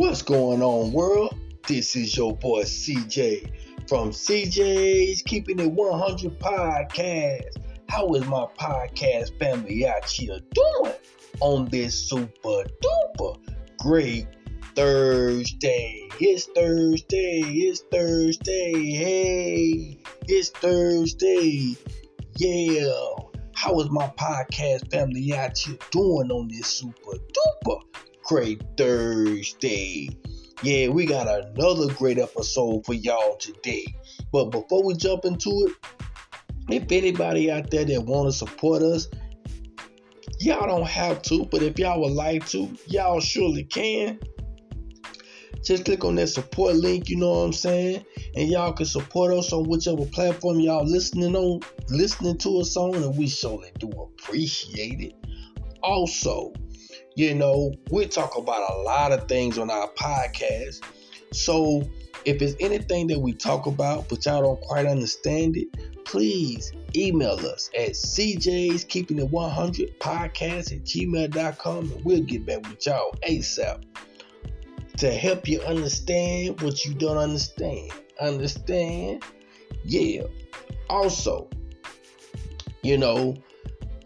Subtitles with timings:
[0.00, 1.34] What's going on, world?
[1.68, 3.52] This is your boy CJ
[3.86, 7.58] from CJ's Keeping It 100 Podcast.
[7.86, 10.94] How is my podcast family out here doing
[11.40, 13.36] on this super duper
[13.78, 14.26] great
[14.74, 16.08] Thursday?
[16.18, 21.76] It's Thursday, it's Thursday, hey, it's Thursday,
[22.38, 22.94] yeah.
[23.54, 27.82] How is my podcast family out here doing on this super duper
[28.30, 30.08] great Thursday?
[30.62, 33.84] Yeah, we got another great episode for y'all today.
[34.30, 35.74] But before we jump into it,
[36.72, 39.08] if anybody out there that want to support us,
[40.38, 44.20] y'all don't have to, but if y'all would like to, y'all surely can.
[45.64, 48.04] Just click on that support link, you know what I'm saying?
[48.36, 52.94] And y'all can support us on whichever platform y'all listening on, listening to us on,
[52.94, 55.14] and we surely do appreciate it.
[55.82, 56.52] Also,
[57.20, 60.82] you know, we talk about a lot of things on our podcast.
[61.34, 61.82] So
[62.24, 65.68] if it's anything that we talk about, but y'all don't quite understand it,
[66.06, 72.66] please email us at CJ's Keeping It 100 podcast at gmail.com and we'll get back
[72.66, 73.84] with y'all ASAP
[74.96, 77.90] to help you understand what you don't understand.
[78.18, 79.24] Understand?
[79.84, 80.22] Yeah.
[80.88, 81.50] Also,
[82.82, 83.36] you know,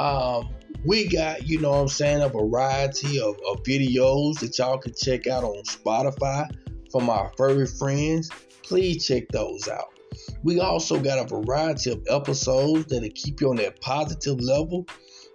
[0.00, 0.53] um,
[0.84, 4.92] we got, you know what I'm saying, a variety of, of videos that y'all can
[4.94, 6.50] check out on Spotify
[6.92, 8.30] from our furry friends.
[8.62, 9.98] Please check those out.
[10.42, 14.86] We also got a variety of episodes that'll keep you on that positive level.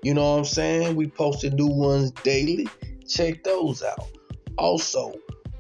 [0.04, 0.96] You know what I'm saying?
[0.96, 2.68] We posted new ones daily.
[3.08, 4.08] Check those out.
[4.58, 5.14] Also,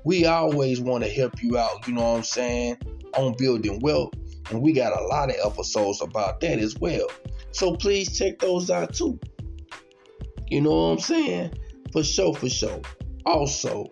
[0.05, 2.77] we always want to help you out, you know what I'm saying,
[3.17, 4.13] on building wealth.
[4.51, 7.07] And we got a lot of episodes about that as well.
[7.51, 9.19] So please check those out too.
[10.49, 11.53] You know what I'm saying?
[11.91, 12.81] For sure, for sure.
[13.25, 13.87] Also,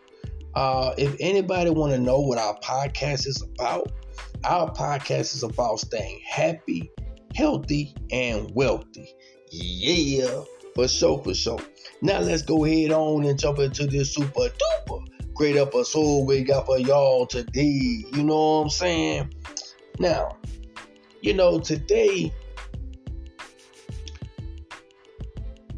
[0.55, 3.91] uh, if anybody want to know what our podcast is about,
[4.44, 6.91] our podcast is about staying happy,
[7.35, 9.13] healthy, and wealthy.
[9.51, 10.44] Yeah,
[10.75, 11.59] for sure, for sure.
[12.01, 15.07] Now let's go ahead on and jump into this super duper
[15.38, 18.03] great episode we got for y'all today.
[18.12, 19.34] You know what I'm saying?
[20.00, 20.35] Now,
[21.22, 22.34] you know, today,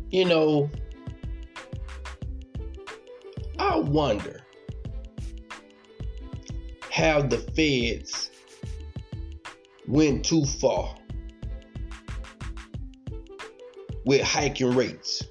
[0.10, 0.70] you know,
[3.60, 4.42] I wonder
[6.92, 8.32] how the feds
[9.88, 10.96] went too far
[14.06, 15.24] with hiking rates.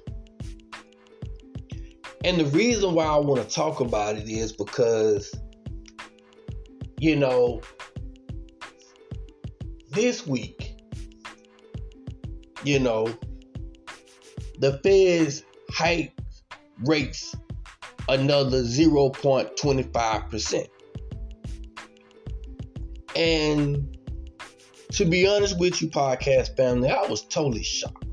[2.23, 5.33] And the reason why I want to talk about it is because,
[6.99, 7.61] you know,
[9.89, 10.77] this week,
[12.63, 13.07] you know,
[14.59, 16.13] the Feds hike
[16.85, 17.35] rates
[18.07, 20.67] another 0.25%.
[23.15, 23.97] And
[24.93, 28.05] to be honest with you, podcast family, I was totally shocked.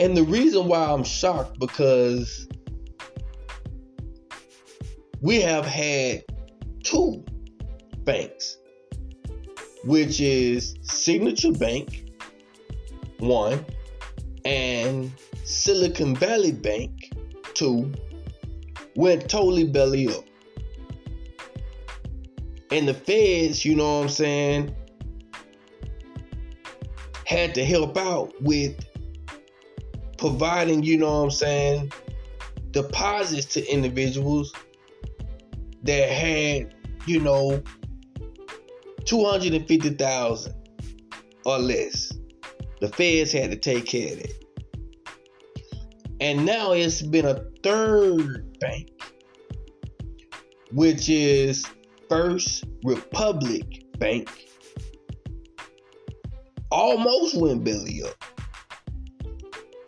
[0.00, 2.46] And the reason why I'm shocked because
[5.20, 6.22] we have had
[6.84, 7.24] two
[8.04, 8.58] banks,
[9.84, 12.04] which is Signature Bank,
[13.18, 13.64] one,
[14.48, 15.12] and
[15.44, 17.12] Silicon Valley Bank,
[17.52, 17.92] too,
[18.96, 20.24] went totally belly up.
[22.70, 24.74] And the feds, you know what I'm saying,
[27.26, 28.74] had to help out with
[30.16, 31.92] providing, you know what I'm saying,
[32.70, 34.54] deposits to individuals
[35.82, 37.62] that had, you know,
[39.04, 40.54] 250,000
[41.44, 42.17] or less.
[42.80, 44.44] The feds had to take care of it.
[46.20, 48.90] And now it's been a third bank,
[50.72, 51.66] which is
[52.08, 54.28] First Republic Bank.
[56.70, 58.18] Almost went belly up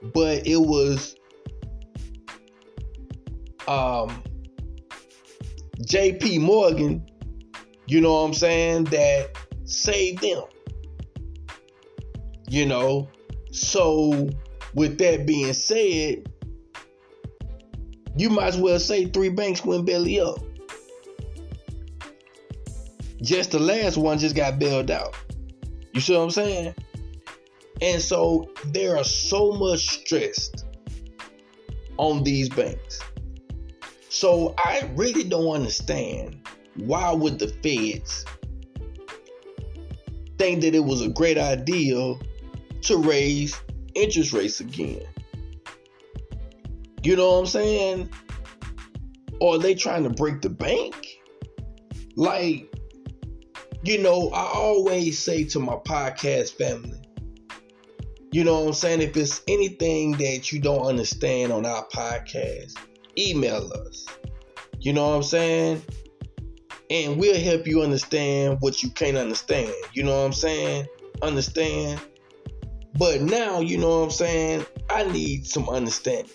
[0.02, 1.16] but it was
[3.68, 4.22] um,
[5.86, 7.06] JP Morgan,
[7.86, 9.30] you know what I'm saying, that
[9.64, 10.44] saved them.
[12.50, 13.08] You know,
[13.52, 14.28] so
[14.74, 16.28] with that being said,
[18.16, 20.40] you might as well say three banks went belly up.
[23.22, 25.14] Just the last one just got bailed out.
[25.92, 26.74] You see what I'm saying?
[27.82, 30.50] And so there are so much stress
[31.98, 33.00] on these banks.
[34.08, 38.24] So I really don't understand why would the feds
[40.36, 42.16] think that it was a great idea
[42.82, 43.60] to raise
[43.94, 45.02] interest rates again.
[47.02, 48.10] You know what I'm saying?
[49.40, 51.18] Or are they trying to break the bank?
[52.16, 52.72] Like,
[53.82, 57.00] you know, I always say to my podcast family,
[58.32, 59.00] you know what I'm saying?
[59.00, 62.74] If it's anything that you don't understand on our podcast,
[63.18, 64.06] email us.
[64.78, 65.82] You know what I'm saying?
[66.90, 69.72] And we'll help you understand what you can't understand.
[69.94, 70.86] You know what I'm saying?
[71.22, 72.00] Understand?
[72.98, 74.66] But now, you know what I'm saying?
[74.88, 76.32] I need some understanding.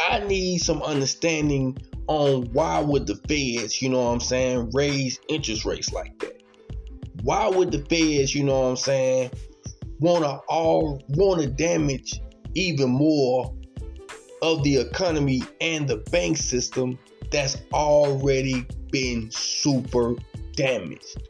[0.00, 5.20] I need some understanding on why would the feds, you know what I'm saying, raise
[5.28, 6.42] interest rates like that?
[7.22, 9.30] Why would the feds, you know what I'm saying,
[10.00, 12.20] wanna all wanna damage
[12.54, 13.54] even more
[14.42, 16.98] of the economy and the bank system
[17.30, 20.14] that's already been super
[20.54, 21.22] damaged.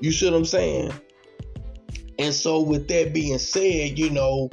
[0.00, 0.92] You see what I'm saying?
[2.18, 4.50] And so, with that being said, you know,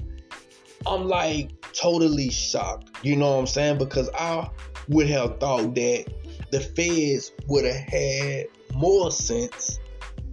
[0.85, 2.89] I'm like totally shocked.
[3.03, 3.77] You know what I'm saying?
[3.77, 4.49] Because I
[4.87, 6.05] would have thought that
[6.51, 9.79] the feds would have had more sense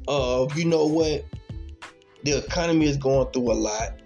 [0.08, 1.24] of, you know what,
[2.22, 4.00] the economy is going through a lot.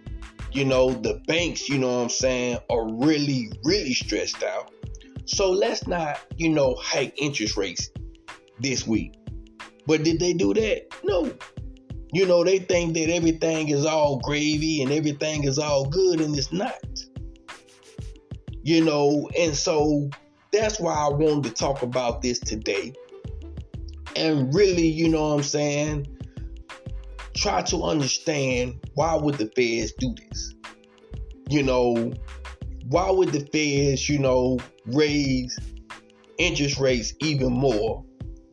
[0.52, 4.72] You know, the banks, you know what I'm saying, are really, really stressed out.
[5.26, 7.90] So let's not, you know, hike interest rates
[8.58, 9.14] this week.
[9.86, 10.88] But did they do that?
[11.04, 11.32] No.
[12.12, 16.36] You know, they think that everything is all gravy and everything is all good, and
[16.36, 16.74] it's not.
[18.62, 20.10] You know, and so
[20.52, 22.92] that's why I wanted to talk about this today.
[24.16, 26.06] And really, you know what I'm saying?
[27.34, 30.54] Try to understand why would the feds do this?
[31.48, 32.12] You know,
[32.88, 35.58] why would the feds, you know, raise
[36.38, 38.04] interest rates even more?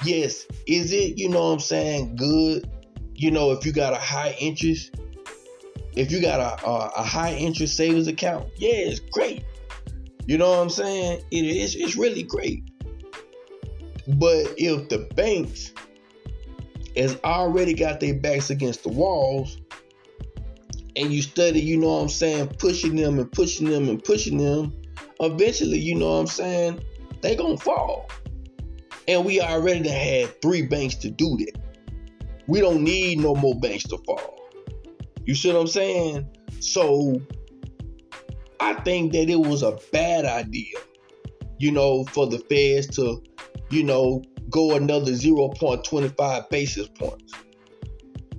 [0.06, 2.70] Yes, is it, you know what I'm saying, good?
[3.18, 4.96] You know, if you got a high interest,
[5.96, 9.44] if you got a, a, a high interest savings account, yeah, it's great.
[10.28, 11.24] You know what I'm saying?
[11.32, 12.64] It is it's really great.
[14.08, 15.74] But if the banks
[16.96, 19.58] has already got their backs against the walls,
[20.96, 24.38] and you study, you know what I'm saying, pushing them and pushing them and pushing
[24.38, 24.74] them,
[25.20, 26.84] eventually, you know what I'm saying,
[27.22, 28.10] they gonna fall.
[29.08, 31.67] And we already had three banks to do that.
[32.48, 34.40] We don't need no more banks to fall.
[35.26, 36.28] You see what I'm saying?
[36.62, 37.22] So
[38.60, 40.74] I think that it was a bad idea,
[41.60, 43.22] you know, for the feds to,
[43.70, 47.34] you know, go another 0.25 basis points.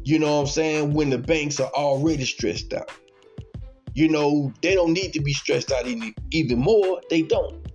[0.04, 0.94] You know what I'm saying?
[0.94, 2.90] When the banks are already stressed out.
[3.92, 7.02] You know, they don't need to be stressed out any, even more.
[7.10, 7.66] They don't.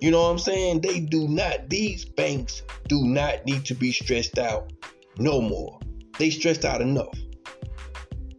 [0.00, 0.82] You know what I'm saying?
[0.82, 4.72] They do not, these banks do not need to be stressed out
[5.18, 5.78] no more.
[6.18, 7.18] They stressed out enough.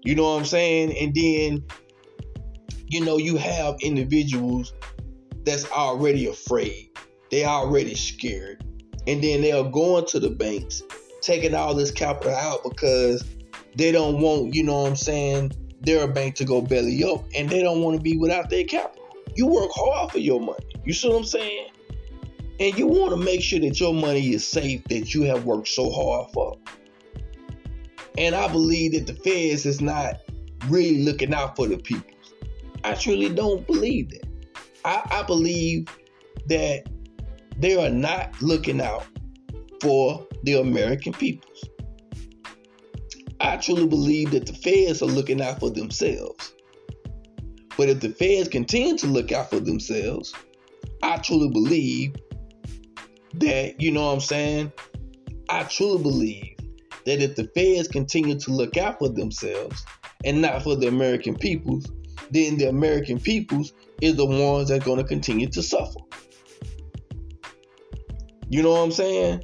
[0.03, 0.97] You know what I'm saying?
[0.97, 1.63] And then
[2.91, 4.73] you know, you have individuals
[5.45, 6.89] that's already afraid.
[7.31, 8.65] They already scared.
[9.07, 10.83] And then they're going to the banks,
[11.21, 13.23] taking all this capital out because
[13.77, 17.49] they don't want, you know what I'm saying, their bank to go belly up and
[17.49, 19.05] they don't want to be without their capital.
[19.35, 20.65] You work hard for your money.
[20.83, 21.70] You see what I'm saying?
[22.61, 25.67] And you want to make sure that your money is safe that you have worked
[25.67, 26.59] so hard for.
[28.19, 30.19] And I believe that the feds is not
[30.67, 32.11] really looking out for the people.
[32.83, 34.27] I truly don't believe that.
[34.85, 35.87] I, I believe
[36.49, 36.83] that
[37.57, 39.07] they are not looking out
[39.81, 41.63] for the American peoples.
[43.39, 46.53] I truly believe that the feds are looking out for themselves.
[47.75, 50.31] But if the feds continue to look out for themselves,
[51.01, 52.13] I truly believe
[53.35, 54.71] that, you know what I'm saying?
[55.49, 56.55] I truly believe
[57.05, 59.83] that if the feds continue to look out for themselves
[60.23, 61.91] and not for the American peoples,
[62.31, 65.99] then the American peoples is the ones that's going to continue to suffer.
[68.49, 69.43] You know what I'm saying?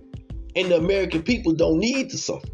[0.56, 2.48] And the American people don't need to suffer.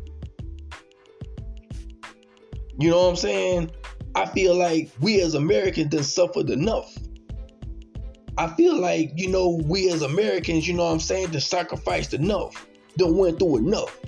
[2.79, 3.71] You know what I'm saying?
[4.15, 6.95] I feel like we as Americans done suffered enough.
[8.37, 12.13] I feel like, you know, we as Americans, you know what I'm saying, done sacrificed
[12.13, 12.65] enough.
[12.97, 13.99] Done went through enough.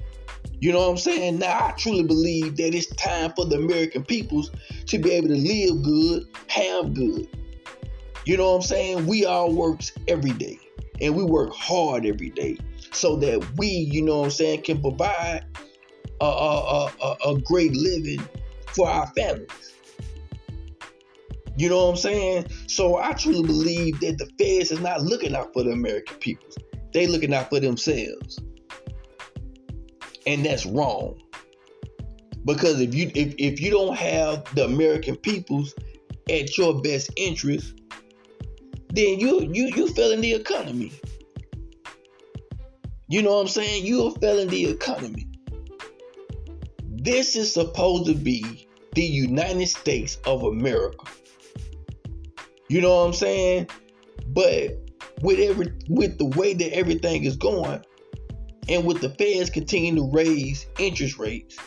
[0.59, 1.39] You know what I'm saying?
[1.39, 4.51] Now I truly believe that it's time for the American peoples
[4.87, 7.27] to be able to live good, have good.
[8.25, 9.05] You know what I'm saying?
[9.05, 10.59] We all works every day
[11.01, 12.57] and we work hard every day
[12.91, 15.45] so that we, you know what I'm saying, can provide
[16.21, 18.27] a, a, a, a great living
[18.67, 19.74] for our families.
[21.57, 22.47] You know what I'm saying?
[22.67, 26.47] So I truly believe that the feds is not looking out for the American people.
[26.93, 28.39] They looking out for themselves.
[30.27, 31.21] And that's wrong.
[32.45, 35.73] Because if you if, if you don't have the American peoples
[36.29, 37.79] at your best interest,
[38.89, 40.91] then you you you failing the economy.
[43.07, 43.85] You know what I'm saying?
[43.85, 45.27] You are failing the economy.
[46.81, 51.05] This is supposed to be the United States of America.
[52.67, 53.69] You know what I'm saying?
[54.27, 54.77] But
[55.21, 57.83] with every with the way that everything is going,
[58.67, 61.57] and with the feds continuing to raise interest rates,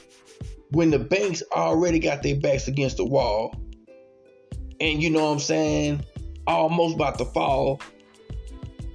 [0.71, 3.55] when the banks already got their backs against the wall,
[4.81, 6.05] and you know what I'm saying,
[6.47, 7.81] almost about to fall,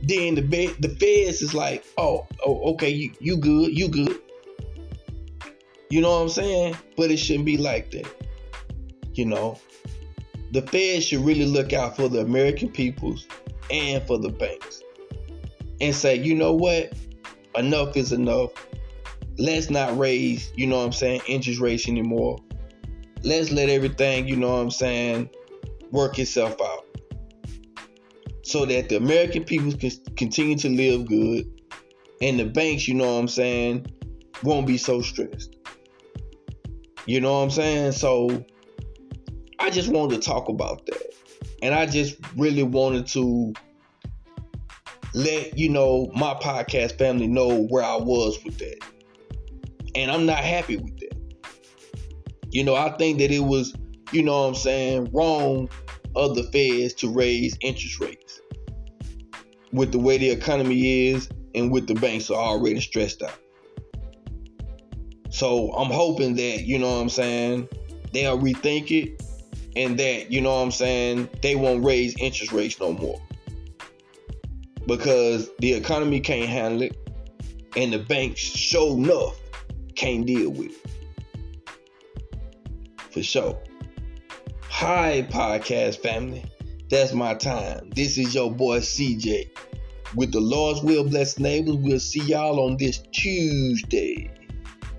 [0.03, 0.41] then the
[0.79, 4.19] the feds is like, oh, oh okay, you, you good, you good.
[5.89, 6.75] You know what I'm saying?
[6.97, 8.07] But it shouldn't be like that.
[9.13, 9.59] You know,
[10.53, 13.27] the Fed should really look out for the American peoples
[13.71, 14.83] and for the banks
[15.81, 16.93] and say, you know what?
[17.55, 18.51] Enough is enough.
[19.39, 22.37] Let's not raise, you know what I'm saying, interest rates anymore.
[23.23, 25.31] Let's let everything, you know what I'm saying,
[25.89, 26.85] work itself out.
[28.43, 31.49] So that the American people can continue to live good
[32.21, 33.87] and the banks, you know what I'm saying,
[34.43, 35.57] won't be so stressed.
[37.07, 37.93] You know what I'm saying?
[37.93, 38.45] So
[39.63, 41.15] I just wanted to talk about that.
[41.61, 43.53] And I just really wanted to
[45.13, 48.79] let you know my podcast family know where I was with that.
[49.95, 51.15] And I'm not happy with that.
[52.51, 53.73] You know, I think that it was,
[54.11, 55.69] you know what I'm saying, wrong
[56.13, 58.41] of the feds to raise interest rates.
[59.71, 63.39] With the way the economy is and with the banks are already stressed out.
[65.29, 67.69] So I'm hoping that, you know what I'm saying,
[68.11, 69.23] they'll rethink it
[69.75, 73.21] and that, you know what I'm saying, they won't raise interest rates no more
[74.87, 76.97] because the economy can't handle it
[77.75, 79.39] and the banks sure enough
[79.95, 80.89] can't deal with it.
[83.11, 83.57] For sure.
[84.69, 86.43] Hi, podcast family.
[86.89, 87.91] That's my time.
[87.95, 89.49] This is your boy CJ.
[90.15, 94.31] With the Lord's will, blessed neighbors, we'll see y'all on this Tuesday.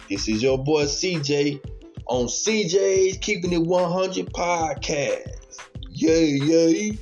[0.08, 1.60] This is your boy CJ
[2.06, 5.30] on CJ's Keeping It 100 podcast.
[5.90, 6.98] Yay, yay.